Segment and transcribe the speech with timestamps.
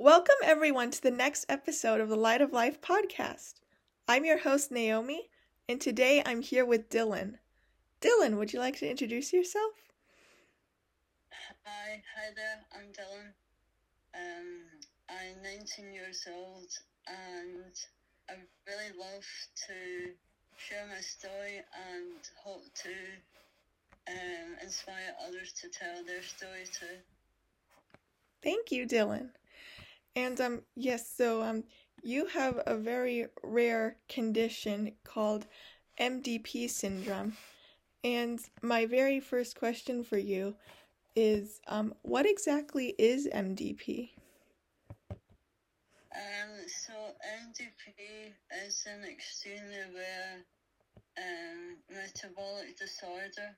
[0.00, 3.54] Welcome, everyone, to the next episode of the Light of Life podcast.
[4.06, 5.28] I'm your host, Naomi,
[5.68, 7.34] and today I'm here with Dylan.
[8.00, 9.72] Dylan, would you like to introduce yourself?
[11.64, 13.32] Hi, hi there, I'm Dylan.
[14.14, 14.62] Um,
[15.10, 16.70] I'm 19 years old
[17.08, 17.74] and
[18.30, 18.34] I
[18.68, 19.26] really love
[19.66, 20.12] to
[20.58, 21.56] share my story
[21.90, 22.92] and hope to
[24.06, 26.98] um, inspire others to tell their story too.
[28.44, 29.30] Thank you, Dylan.
[30.16, 31.64] And um yes, so um
[32.02, 35.46] you have a very rare condition called
[35.98, 37.36] MDP syndrome.
[38.04, 40.54] And my very first question for you
[41.16, 44.10] is um what exactly is MDP?
[46.14, 48.32] Um, so MDP
[48.66, 50.44] is an extremely rare
[51.18, 53.56] um, metabolic disorder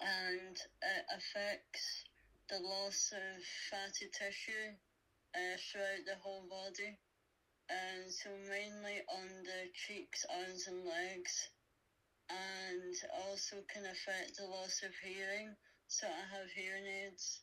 [0.00, 2.04] and it affects
[2.48, 4.72] the loss of fatty tissue
[5.34, 6.98] uh, throughout the whole body.
[7.68, 11.50] And so mainly on the cheeks, arms and legs.
[12.30, 12.94] And
[13.26, 15.56] also can affect the loss of hearing.
[15.88, 17.42] So I have hearing aids.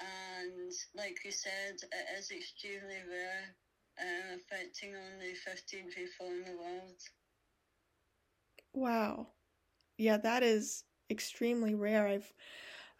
[0.00, 3.56] And like you said, it is extremely rare,
[3.98, 7.00] uh, affecting only 15 people in the world.
[8.72, 9.28] Wow.
[9.98, 12.06] Yeah, that is extremely rare.
[12.08, 12.32] I've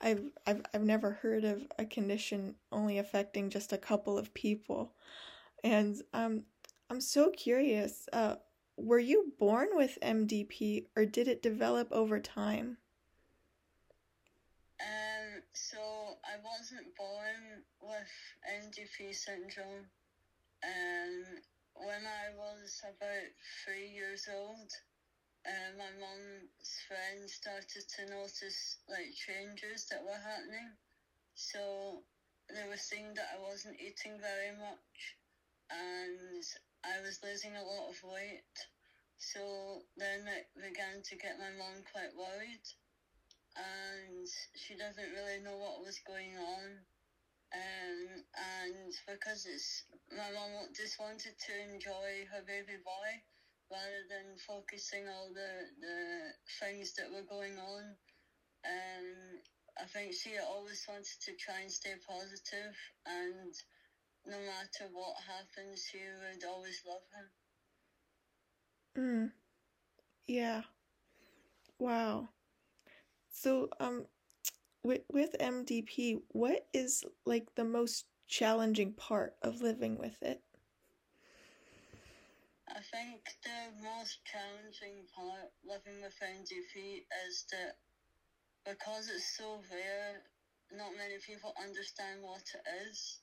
[0.00, 4.94] I've I've I've never heard of a condition only affecting just a couple of people.
[5.64, 6.44] And um
[6.90, 8.36] I'm so curious, uh
[8.76, 12.78] were you born with MDP or did it develop over time?
[14.80, 18.10] Um so I wasn't born with
[18.44, 19.88] MDP syndrome.
[20.64, 21.42] Um
[21.74, 23.30] when I was about
[23.64, 24.70] three years old,
[25.48, 30.76] uh, my mom's friends started to notice like changes that were happening.
[31.34, 32.04] So
[32.52, 35.16] they were seeing that I wasn't eating very much
[35.72, 36.44] and
[36.84, 38.56] I was losing a lot of weight.
[39.16, 42.66] So then it began to get my mom quite worried
[43.56, 46.84] and she doesn't really know what was going on.
[47.48, 53.10] Um, and because it's my mom just wanted to enjoy her baby boy,
[53.70, 57.96] rather than focusing all the, the things that were going on.
[58.64, 59.40] Um,
[59.78, 62.74] I think she always wanted to try and stay positive
[63.06, 63.54] and
[64.26, 67.02] no matter what happens, she would always love
[68.96, 69.32] Mm.
[69.32, 69.32] him.
[70.26, 70.62] Yeah.
[71.78, 72.30] Wow.
[73.30, 74.06] So um
[74.82, 80.42] with with MDP, what is like the most challenging part of living with it?
[82.98, 87.78] I think the most challenging part living with MDP is that
[88.66, 90.18] because it's so rare,
[90.74, 93.20] not many people understand what it is.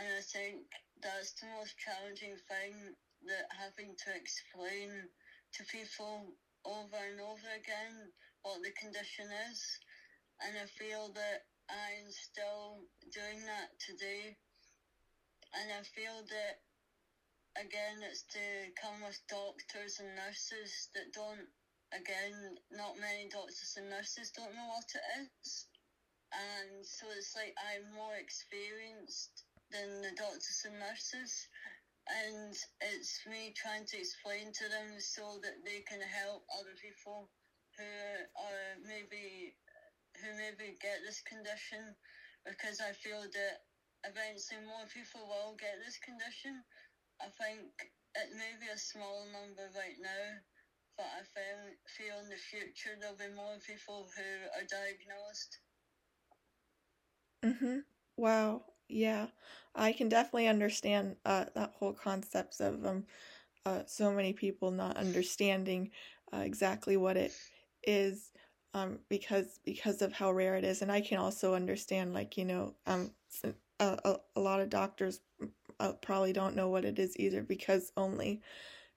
[0.00, 0.64] And I think
[1.02, 2.96] that's the most challenging thing
[3.28, 5.04] that having to explain
[5.60, 6.32] to people
[6.64, 8.08] over and over again
[8.40, 9.60] what the condition is.
[10.40, 14.36] And I feel that I'm still doing that today.
[15.52, 16.56] And I feel that
[17.58, 21.48] again, it's to come with doctors and nurses that don't,
[21.90, 25.66] again, not many doctors and nurses don't know what it is.
[26.30, 29.42] And so it's like I'm more experienced
[29.74, 31.48] than the doctors and nurses.
[32.06, 37.30] And it's me trying to explain to them so that they can help other people
[37.78, 37.90] who
[38.38, 39.54] are maybe
[40.18, 41.94] who maybe get this condition
[42.44, 43.54] because I feel that
[44.04, 46.60] eventually more people will get this condition
[47.20, 47.70] I think
[48.16, 50.40] it may be a small number right now,
[50.96, 55.58] but I feel, feel in the future there'll be more people who are diagnosed.
[57.44, 57.82] Mhm.
[58.16, 58.64] Wow.
[58.88, 59.28] Yeah.
[59.74, 63.04] I can definitely understand uh that whole concept of um
[63.66, 65.90] uh so many people not understanding
[66.32, 67.32] uh, exactly what it
[67.84, 68.32] is
[68.74, 72.44] um because because of how rare it is and I can also understand like you
[72.44, 73.12] know um
[73.44, 73.52] a,
[74.04, 75.20] a, a lot of doctors
[75.80, 78.40] uh, probably don't know what it is either because only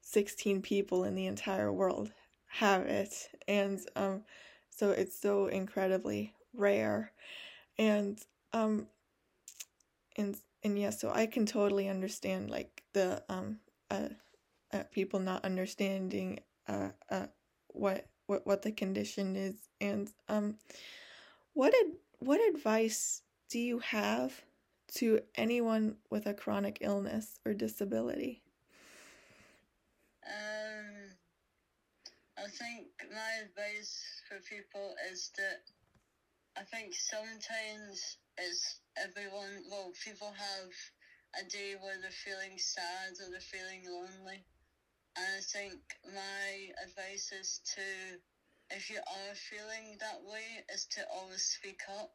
[0.02, 2.12] 16 people in the entire world
[2.48, 3.30] have it.
[3.48, 4.24] And um
[4.70, 7.12] so it's so incredibly rare.
[7.78, 8.20] And
[8.54, 8.88] um
[10.16, 13.58] and and yeah so i can totally understand like the um
[13.90, 14.10] uh,
[14.72, 17.26] uh people not understanding uh uh
[17.70, 19.56] what what what the condition is.
[19.82, 20.56] And um
[21.54, 24.42] what ad- what advice do you have
[24.96, 28.42] to anyone with a chronic illness or disability?
[30.26, 31.10] Um,
[32.38, 35.62] I think my advice for people is that
[36.56, 40.72] I think sometimes it's everyone, well, people have
[41.42, 44.46] a day where they're feeling sad or they're feeling lonely.
[45.16, 47.82] And I think my advice is to,
[48.76, 52.12] if you are feeling that way, is to always speak up.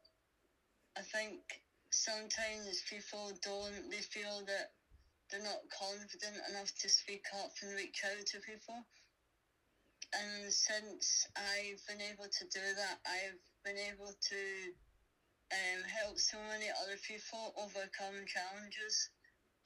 [0.97, 1.41] I think
[1.91, 4.67] sometimes people don't, they feel that
[5.29, 8.85] they're not confident enough to speak up and reach out to people.
[10.13, 14.41] And since I've been able to do that, I've been able to
[15.53, 19.09] um, help so many other people overcome challenges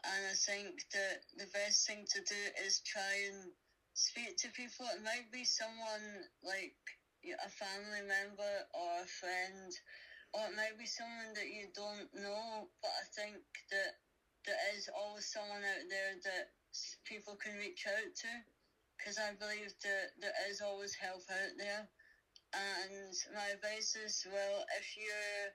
[0.04, 3.52] and I think that the best thing to do is try and
[3.94, 4.86] speak to people.
[4.92, 6.76] It might be someone like
[7.24, 9.72] a family member or a friend,
[10.34, 12.68] or it might be someone that you don't know.
[12.82, 13.42] But I think
[13.72, 13.94] that
[14.46, 16.46] there is always someone out there that
[17.06, 18.32] people can reach out to,
[18.98, 21.88] because I believe that there is always help out there.
[22.54, 25.54] And my advice is, well, if you're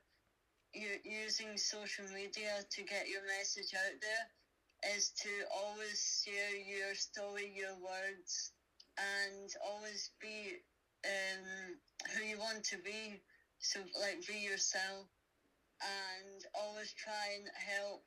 [0.75, 6.95] you're using social media to get your message out there is to always share your
[6.95, 8.53] story, your words,
[8.99, 10.55] and always be
[11.05, 11.75] um,
[12.15, 13.21] who you want to be.
[13.61, 15.07] So, like, be yourself,
[15.83, 18.03] and always try and help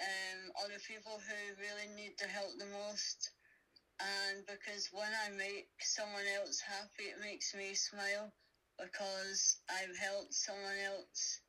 [0.00, 3.30] um, other people who really need the help the most.
[4.00, 8.32] And because when I make someone else happy, it makes me smile
[8.78, 11.40] because I've helped someone else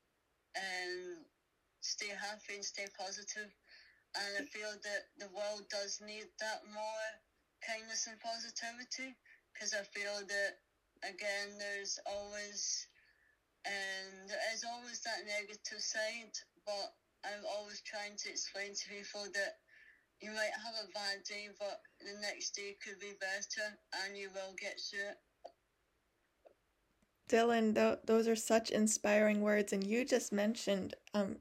[0.58, 1.26] um,
[1.82, 3.50] stay happy and stay positive
[4.16, 7.08] and I feel that the world does need that more
[7.66, 9.16] kindness and positivity
[9.54, 10.52] because I feel that
[11.03, 12.88] again there's always
[13.65, 16.33] and there is always that negative side
[16.65, 16.94] but
[17.24, 19.62] I'm always trying to explain to people that
[20.21, 24.30] you might have a bad day but the next day could be better and you
[24.33, 25.18] will get through it.
[27.31, 31.38] Dylan, th- those are such inspiring words, and you just mentioned um,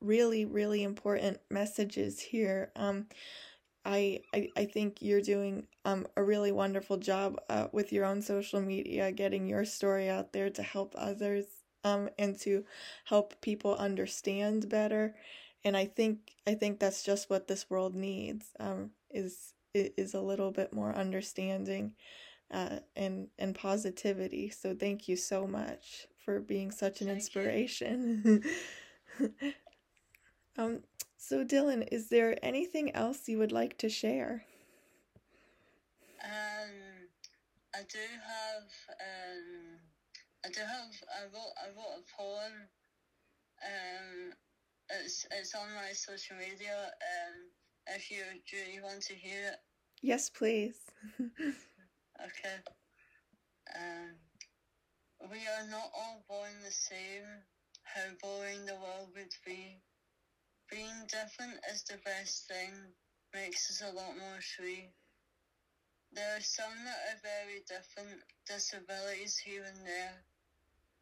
[0.00, 2.70] really, really important messages here.
[2.76, 3.06] Um,
[3.84, 8.22] I, I, I think you're doing um, a really wonderful job uh, with your own
[8.22, 11.46] social media, getting your story out there to help others
[11.84, 12.64] um, and to
[13.04, 15.14] help people understand better.
[15.64, 20.20] And I think I think that's just what this world needs um, is is a
[20.20, 21.94] little bit more understanding
[22.50, 24.50] uh, and and positivity.
[24.50, 28.42] So thank you so much for being such an thank inspiration.
[30.56, 30.82] Um,
[31.22, 34.42] so, Dylan, is there anything else you would like to share?
[36.24, 36.72] Um,
[37.74, 38.96] I do have.
[38.98, 39.78] Um,
[40.46, 40.94] I do have.
[41.12, 41.52] I wrote.
[41.60, 42.52] I wrote a poem.
[43.62, 44.32] Um,
[45.02, 46.74] it's it's on my social media.
[46.74, 49.56] Um, if you do, you want to hear it.
[50.00, 50.78] Yes, please.
[51.20, 52.56] okay.
[53.76, 54.16] Um,
[55.30, 57.28] we are not all born the same.
[57.82, 59.82] How boring the world would be
[60.70, 62.70] being different is the best thing,
[63.34, 64.88] makes us a lot more free.
[66.12, 70.22] There are some that are very different, disabilities here and there.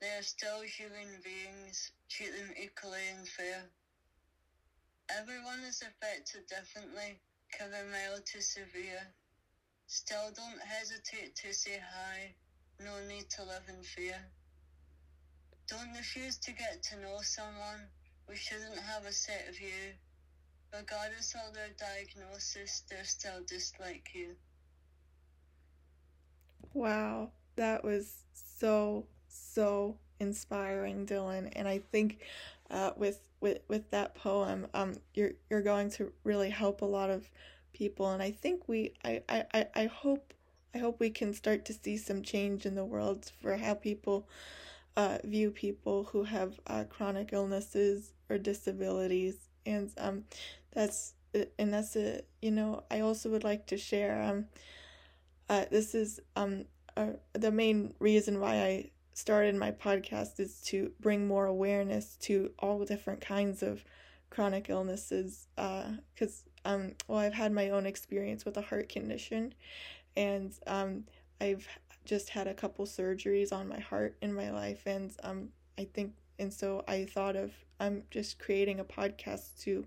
[0.00, 3.68] They are still human beings, treat them equally and fair.
[5.10, 7.20] Everyone is affected differently,
[7.58, 9.04] be mild to severe.
[9.86, 12.34] Still don't hesitate to say hi,
[12.84, 14.20] no need to live in fear.
[15.66, 17.88] Don't refuse to get to know someone,
[18.28, 19.94] we shouldn't have a set view.
[20.72, 24.36] Regardless of their diagnosis, they're still just like you.
[26.74, 28.24] Wow, that was
[28.58, 31.50] so so inspiring, Dylan.
[31.56, 32.20] And I think
[32.70, 37.08] uh, with with with that poem, um, you're you're going to really help a lot
[37.08, 37.30] of
[37.72, 38.10] people.
[38.10, 40.34] And I think we, I I I hope
[40.74, 44.28] I hope we can start to see some change in the world for how people
[44.98, 49.36] uh, view people who have uh, chronic illnesses or disabilities.
[49.66, 50.24] And um
[50.72, 51.14] that's
[51.58, 54.46] and that's a you know i also would like to share um
[55.48, 56.64] uh this is um
[56.96, 62.50] uh, the main reason why i started my podcast is to bring more awareness to
[62.58, 63.84] all different kinds of
[64.30, 69.54] chronic illnesses uh because um well i've had my own experience with a heart condition.
[70.16, 71.04] And um
[71.40, 71.68] i've
[72.08, 75.48] just had a couple surgeries on my heart in my life and um
[75.78, 79.84] i think and so I thought of I'm just creating a podcast to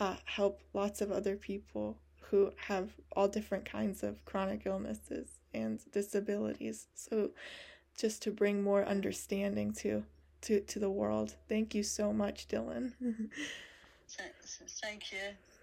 [0.00, 5.80] uh, help lots of other people who have all different kinds of chronic illnesses and
[5.92, 6.88] disabilities.
[6.94, 7.30] So
[7.96, 10.04] just to bring more understanding to
[10.42, 11.34] to, to the world.
[11.48, 12.92] Thank you so much, Dylan.
[14.82, 15.55] Thank you.